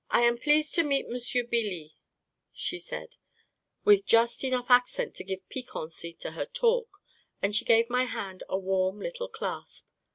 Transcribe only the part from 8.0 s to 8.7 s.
hand a